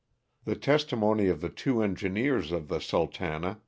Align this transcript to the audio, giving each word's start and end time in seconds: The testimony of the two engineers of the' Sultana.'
The 0.45 0.55
testimony 0.55 1.27
of 1.27 1.41
the 1.41 1.49
two 1.49 1.83
engineers 1.83 2.51
of 2.51 2.69
the' 2.69 2.81
Sultana.' 2.81 3.59